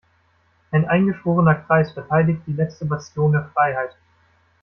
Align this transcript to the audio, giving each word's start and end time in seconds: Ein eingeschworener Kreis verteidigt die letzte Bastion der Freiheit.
Ein 0.71 0.87
eingeschworener 0.89 1.53
Kreis 1.53 1.91
verteidigt 1.91 2.41
die 2.47 2.53
letzte 2.53 2.85
Bastion 2.87 3.33
der 3.33 3.45
Freiheit. 3.53 3.95